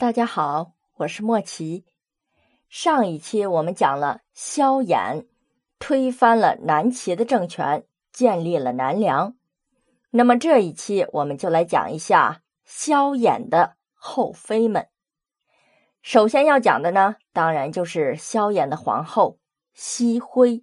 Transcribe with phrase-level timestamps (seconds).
[0.00, 1.84] 大家好，我是莫奇。
[2.68, 5.26] 上一期我们讲了萧衍
[5.80, 9.34] 推翻了南齐的政权，建立了南梁。
[10.10, 14.86] 那么这一期我们就来讲一下萧衍的后妃们。
[16.00, 19.40] 首先要讲的呢，当然就是萧衍的皇后
[19.74, 20.62] 熹辉。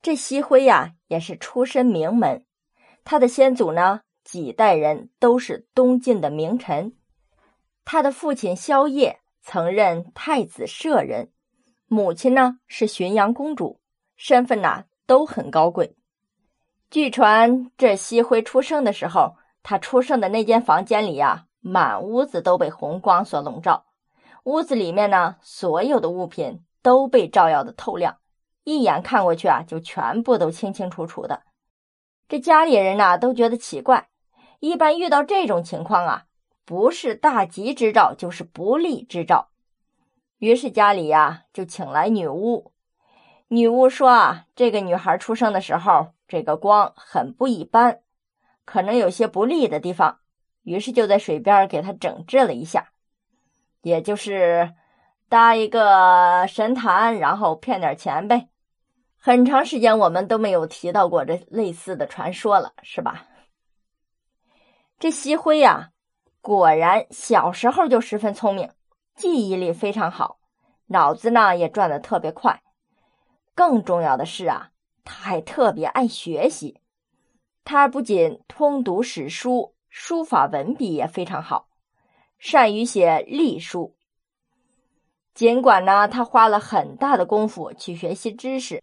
[0.00, 2.46] 这熹辉呀，也是出身名门，
[3.02, 6.94] 他的先祖呢，几代人都是东晋的名臣。
[7.90, 11.32] 他的父亲萧烨曾任太子舍人，
[11.86, 13.80] 母亲呢是浔阳公主，
[14.14, 15.96] 身份呐都很高贵。
[16.90, 23.86] 据传，这西辉出生的时候，他出生的那间房间里呀，满屋子都被红光所笼罩，
[24.44, 28.18] 屋子里面呢，所有的物品都被照耀的透亮，
[28.64, 31.44] 一眼看过去啊，就全部都清清楚楚的。
[32.28, 34.10] 这家里人呐都觉得奇怪，
[34.60, 36.24] 一般遇到这种情况啊。
[36.68, 39.48] 不是大吉之兆，就是不利之兆。
[40.36, 42.74] 于是家里呀就请来女巫。
[43.48, 48.00] 女巫说啊，这个女孩出生的时候，这个光很不一般，
[48.66, 50.18] 可能有些不利的地方。
[50.62, 52.90] 于是就在水边给她整治了一下，
[53.80, 54.74] 也就是
[55.30, 58.50] 搭一个神坛，然后骗点钱呗。
[59.16, 63.24] 很长时间我们都没有提到过这类似的传说了，是吧？
[64.98, 65.92] 这西辉呀。
[66.40, 68.70] 果然，小时候就十分聪明，
[69.14, 70.38] 记忆力非常好，
[70.86, 72.62] 脑子呢也转得特别快。
[73.54, 74.70] 更重要的是啊，
[75.04, 76.80] 他还特别爱学习。
[77.64, 81.66] 他不仅通读史书，书法文笔也非常好，
[82.38, 83.94] 善于写隶书。
[85.34, 88.82] 尽管呢，他花了很大的功夫去学习知识，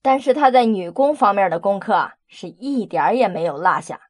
[0.00, 4.00] 但是他在女工方面的功课啊，是一点也没有落下。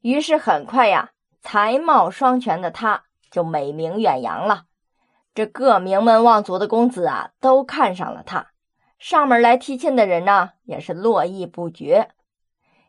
[0.00, 1.10] 于是很快呀。
[1.48, 4.64] 才貌双全的他，就美名远扬了。
[5.32, 8.48] 这各名门望族的公子啊，都看上了他。
[8.98, 12.10] 上门来提亲的人呢，也是络绎不绝。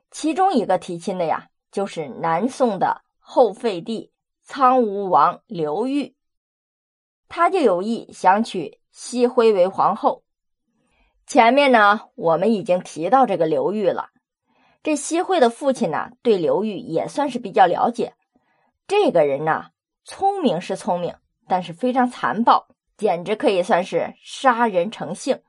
[0.09, 6.15] 其中一个提亲的呀，就是南宋的后废帝苍梧王刘裕。
[7.29, 10.23] 他就有意想娶熹徽为皇后。
[11.27, 14.09] 前面呢，我们已经提到这个刘裕了。
[14.81, 18.15] 这熹徽的父亲呢，对刘裕也算是比较了解。
[18.87, 19.71] 这个人呐，
[20.05, 21.15] 聪明是聪明，
[21.45, 25.41] 但是非常残暴，简直可以算是杀人成性。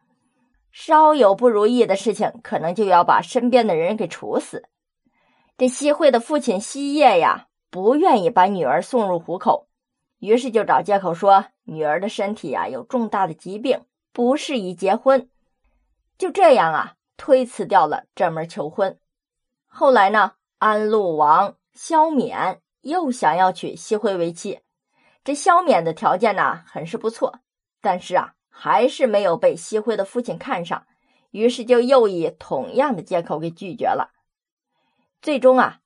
[0.72, 4.68] 稍有不如意的事情，可能就要把身边的人给处死。
[5.56, 9.68] 这西惠的父亲西业呀，不愿意把女儿送入虎口，
[10.18, 15.30] 于是就找借口说女儿的身体啊有重大的疾病，不适宜结婚。
[16.16, 18.98] 就这样啊，推辞掉了这门求婚。
[19.66, 22.60] 后来呢，安陆王萧冕。
[22.88, 24.60] 又想要娶熹徽为妻，
[25.22, 27.40] 这萧勉的条件呢，很是不错，
[27.80, 30.86] 但是啊，还是没有被熹徽的父亲看上，
[31.30, 34.12] 于是就又以同样的借口给拒绝了。
[35.20, 35.80] 最终啊，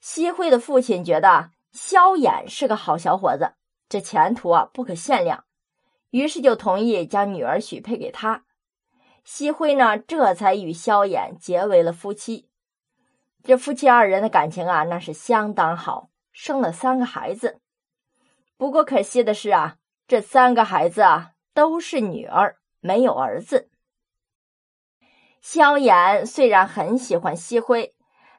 [0.00, 3.54] 熹徽的父亲觉得萧衍是个好小伙子，
[3.88, 5.44] 这前途啊不可限量，
[6.10, 8.44] 于是就同意将女儿许配给他。
[9.24, 12.48] 熹徽呢，这才与萧衍结为了夫妻。
[13.42, 16.10] 这夫妻二人的感情啊，那是相当好。
[16.34, 17.60] 生了三个孩子，
[18.56, 19.76] 不过可惜的是啊，
[20.08, 23.70] 这三个孩子啊都是女儿，没有儿子。
[25.40, 27.94] 萧衍虽然很喜欢西辉，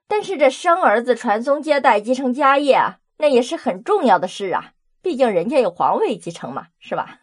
[0.08, 4.74] 但是这生儿子、传宗接代、继承家业啊，那也是很重要的事啊。
[5.02, 7.22] 毕竟人家有皇位继承嘛，是吧？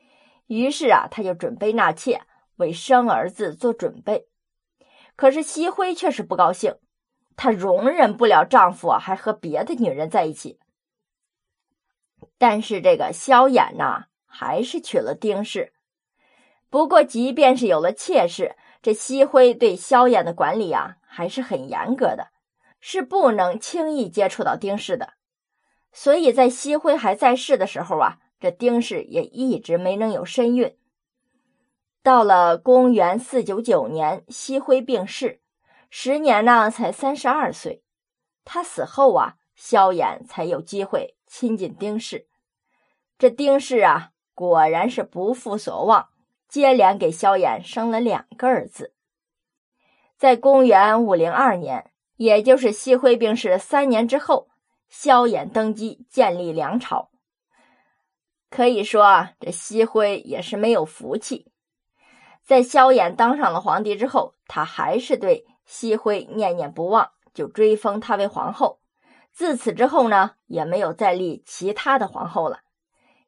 [0.48, 2.22] 于是啊，他就准备纳妾，
[2.56, 4.26] 为生儿子做准备。
[5.16, 6.76] 可是西辉却是不高兴。
[7.36, 10.58] 她容忍不了丈夫还和别的女人在一起，
[12.38, 15.72] 但是这个萧衍呢，还是娶了丁氏。
[16.70, 22.28] 不过，即便是有了妾室，这西辉对萧衍的管理啊，还是很严格的，
[22.80, 25.14] 是不能轻易接触到丁氏的。
[25.92, 30.76] 所以在西辉还在世的时候啊，这丁氏也一直没能有身孕。
[32.02, 35.40] 到了公元四九九年，西辉病逝。
[35.96, 37.84] 时年呢，才三十二岁。
[38.44, 42.26] 他死后啊，萧衍才有机会亲近丁氏。
[43.16, 46.08] 这丁氏啊，果然是不负所望，
[46.48, 48.92] 接连给萧衍生了两个儿子。
[50.16, 54.48] 在公元五零二年，也就是熹辉病逝三年之后，
[54.88, 57.12] 萧衍登基，建立梁朝。
[58.50, 61.52] 可以说啊，这熹辉也是没有福气。
[62.42, 65.46] 在萧衍当上了皇帝之后，他还是对。
[65.64, 68.80] 熹徽念念不忘，就追封她为皇后。
[69.32, 72.60] 自此之后呢，也没有再立其他的皇后了。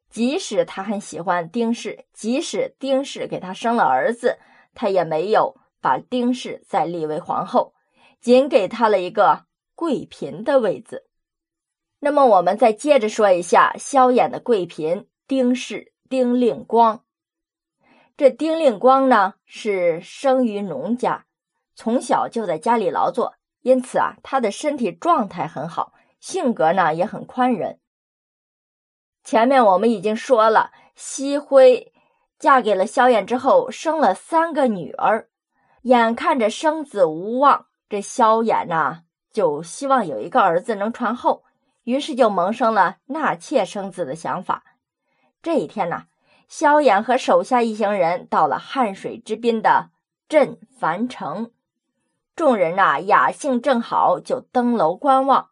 [0.09, 4.39] 即使他很喜欢丁氏，即使丁氏给他生了儿子，
[4.73, 7.73] 他也没有把丁氏再立为皇后，
[8.21, 9.45] 仅给他了一个
[9.75, 11.09] 贵嫔的位子。
[11.99, 17.03] 那么，我们再接着说一下萧衍的贵嫔丁氏丁令光。
[18.15, 21.25] 这丁令光呢，是生于农家，
[21.77, 27.79] 从小就在家里劳作，因此啊，他的身体状态很好，性格呢也很宽仁。
[29.23, 31.93] 前面我们已经说了，熹辉
[32.39, 35.29] 嫁给了萧衍之后，生了三个女儿，
[35.83, 41.43] 眼看着生子无望，这萧衍呢就希望有一个儿子能传后，
[41.83, 44.63] 于是就萌生了纳妾生子的想法。
[45.43, 46.05] 这一天呢，
[46.47, 49.91] 萧衍和手下一行人到了汉水之滨的
[50.27, 51.51] 镇樊城，
[52.37, 55.49] 众人呐雅兴正好，就登楼观望。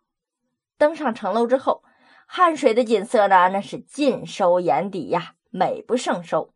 [0.77, 1.83] 登上城楼之后。
[2.27, 6.53] 汉水的景色呢，那是尽收眼底呀，美不胜收。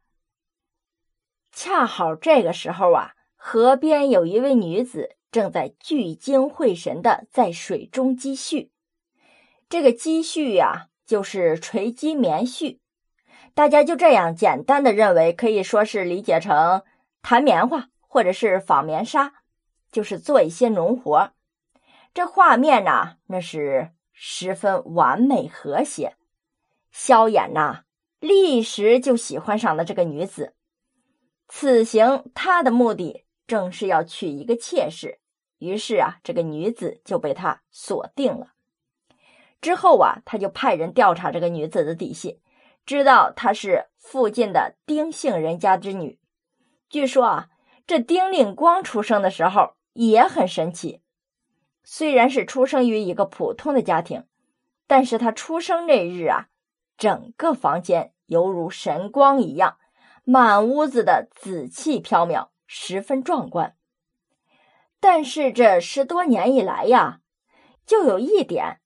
[1.51, 8.71] 恰好这个时候啊，河边有一位女子正在聚精会神的在水中积蓄。
[9.67, 12.79] 这个积蓄呀，就是垂积棉絮。
[13.53, 16.83] 大家就这样简单的认为，可以说是理解成
[17.21, 19.33] 弹棉花或者是纺棉纱，
[19.91, 21.31] 就是做一些农活。
[22.13, 23.91] 这画面呢，那是。
[24.21, 26.17] 十分完美和谐，
[26.91, 27.83] 萧衍呐，
[28.19, 30.55] 立时就喜欢上了这个女子。
[31.47, 35.21] 此行他的目的正是要娶一个妾室，
[35.59, 38.51] 于是啊，这个女子就被他锁定了。
[39.61, 42.41] 之后啊，他就派人调查这个女子的底细，
[42.85, 46.19] 知道她是附近的丁姓人家之女。
[46.89, 47.49] 据说啊，
[47.87, 49.75] 这丁令光出生的时候
[50.07, 51.01] 也很神奇。
[51.83, 54.23] 虽然是出生于一个普通的家庭，
[54.87, 56.47] 但是他出生那日啊，
[56.97, 59.77] 整个房间犹如神光一样，
[60.23, 63.75] 满屋子的紫气飘渺，十分壮观。
[65.01, 67.19] 但是这十多年以来呀，
[67.85, 68.79] 就有一点，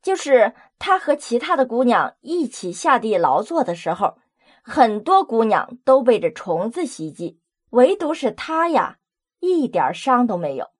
[0.00, 4.16] 就是他和其他的姑娘一起下地劳作的时候，
[4.62, 7.38] 很多姑娘都被这虫子袭击，
[7.70, 8.98] 唯独是他呀，
[9.44, 10.70] 一点伤都没有。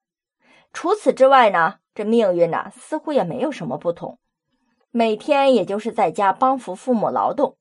[0.73, 4.19] 除此之外呢，这命运呢似乎也没有什么不同，
[4.91, 7.57] 每天也就是在家帮扶父母劳动。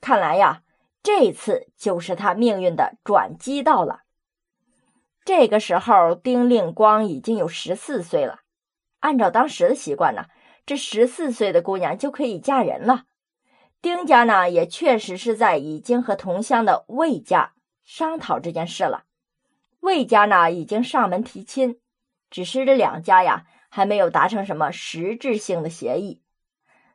[0.00, 0.62] 看来呀，
[1.02, 4.00] 这次就是他命运的转机到了。
[5.24, 8.40] 这个时候，丁令光已经有十四岁了。
[9.00, 10.26] 按照当时的习惯呢，
[10.64, 13.04] 这十四岁的姑娘就可以嫁人了。
[13.82, 17.52] 丁家呢，也确实是在已经和同乡的魏家
[17.84, 19.04] 商讨这件事了。
[19.86, 21.78] 魏家呢，已经上门提亲。
[22.28, 26.20] 只是这两家呀，还没有达成什么实质性的协议。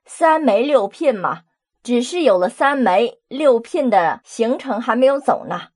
[0.03, 1.43] 三媒六聘嘛，
[1.81, 5.69] 只是有了三媒六聘的行程还没有走呢。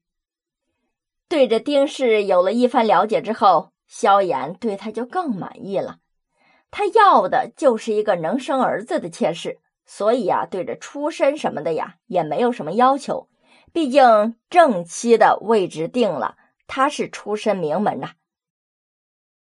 [1.29, 5.99] 对着丁氏有了一番了解之后，萧炎对他就更满意了。
[6.69, 13.29] 他要的就是一个能生儿子的妾室，所以呀，对着出身什么的呀，也没有什么要求。
[13.71, 16.35] 毕竟正妻的位置定了，
[16.67, 18.13] 他是出身名门呐。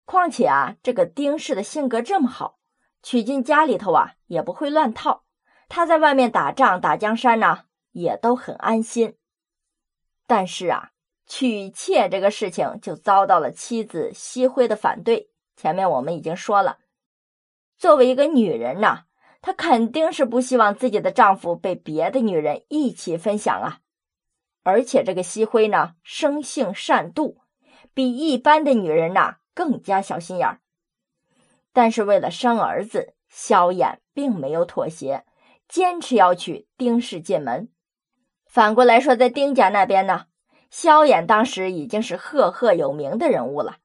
[0.04, 2.58] 况且啊，这个丁氏的性格这么好，
[3.02, 5.24] 娶进家里头啊也不会乱套。
[5.68, 9.16] 他在外面打仗打江山呢，也都很安心。
[10.26, 10.90] 但是啊，
[11.26, 15.30] 娶妾这个事情就遭到了妻子西辉的反对。
[15.56, 16.78] 前面我们已经说了，
[17.76, 19.04] 作为一个女人呐，
[19.42, 23.79] 她肯定是不希望自己的丈夫被别的女人一起分享啊。
[24.62, 27.36] 而且这个西辉呢，生性善妒，
[27.94, 29.36] 比一般的女人呐。
[29.52, 30.60] 更加小心眼儿，
[31.74, 35.26] 但是为了生儿子，萧衍并没有妥协，
[35.68, 37.68] 坚持要娶丁氏进门。
[38.46, 40.26] 反过来说，在丁家那边呢，
[40.70, 43.78] 萧衍当时已经是赫赫有名的人物了，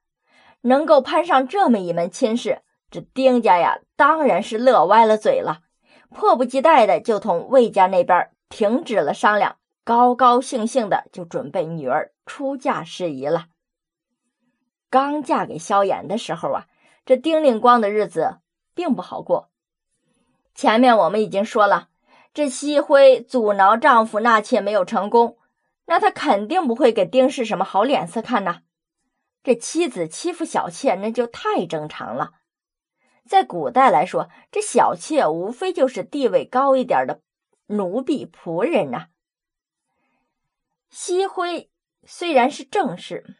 [0.62, 5.64] 能够攀上这么一门亲事，这丁家呀当然是乐歪了嘴了，
[6.10, 13.50] 迫不及待的就同魏家那边停止了商量，高高兴兴的就准备女儿出嫁事宜了。
[14.90, 16.66] 刚嫁给萧衍的时候啊，
[17.06, 18.40] 这丁令光的日子
[18.74, 19.52] 并不好过。
[20.56, 21.90] 前面我们已经说了，
[22.34, 25.38] 这西辉阻挠丈夫纳妾没有成功，
[25.86, 28.62] 那他肯定不会给丁氏什么好脸色看呐。
[29.44, 32.32] 这妻子欺负小妾，那就太正常了。
[33.28, 37.22] 在古代来说，这小妾无非就是地位高一点的
[37.68, 39.10] 奴婢仆人呐。
[40.90, 41.70] 西辉
[42.06, 43.36] 虽然是正室。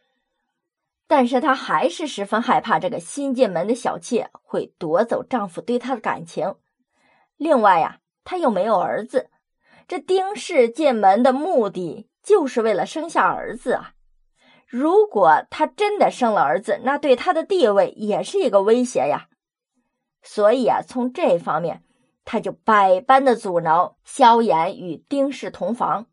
[1.08, 6.56] 但是她还是十分害怕这个新进门的小妾会夺走丈夫对她的感情。
[7.36, 9.30] 另外呀，她又没有儿子，
[9.86, 13.92] 这丁氏进门的目的就是为了生下儿子啊！
[14.66, 19.28] 如果她真的生了儿子，那对她的地位也是一个威胁呀。
[20.22, 21.84] 所以啊，从这方面，
[22.24, 26.08] 他就百般的阻挠萧炎与丁氏同房。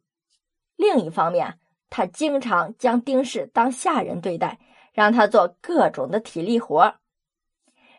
[0.83, 1.59] 另一方面，
[1.89, 4.59] 他经常将丁氏当下人对待，
[4.91, 6.95] 让他做各种的体力活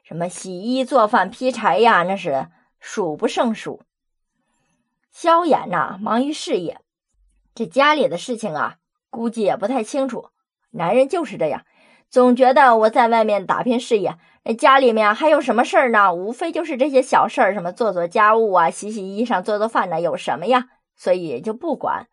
[0.03, 2.49] 什么洗衣、做饭、劈柴呀，那是
[2.79, 3.81] 数不胜数。
[5.11, 6.79] 萧衍呐，忙于事业，
[7.55, 8.77] 这家里的事情啊，
[9.09, 10.29] 估计也不太清楚。
[10.73, 11.65] 男人就是这样，
[12.11, 16.13] 总觉得我在外面打拼事业，那家里面还有什么事儿呢？
[16.13, 20.67] 无非就是这些小事儿，什么做做家务啊，洗洗衣裳、做做饭呢，有什么呀？
[20.97, 22.09] 所以就不管。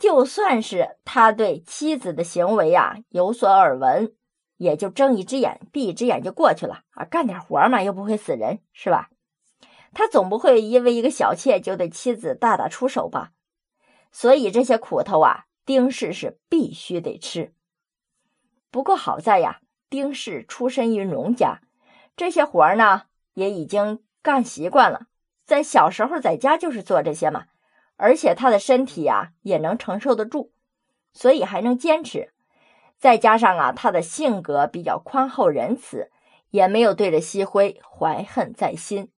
[0.00, 4.14] 就算是他对妻子的行为啊有所耳闻，
[4.56, 9.10] 也就睁一只眼闭一只眼就过去了啊，干点活嘛，又不会死人，是吧？
[9.92, 13.32] 他总不会因为一个小妾就对妻子大打出手吧？
[14.10, 17.52] 所以这些苦头啊，丁氏是必须得吃。
[18.70, 21.60] 不过好在呀，丁氏出身于农家，
[22.16, 23.02] 这些活儿呢
[23.34, 25.08] 也已经干习惯了，
[25.44, 27.44] 在小时候在家就是做这些嘛，
[28.00, 30.52] 而且他的身体呀也能承受得住，
[31.12, 32.32] 所以还能坚持。
[32.96, 36.10] 再加上啊，他的性格比较宽厚仁慈，
[36.50, 39.10] 也没有对着西辉怀恨在心。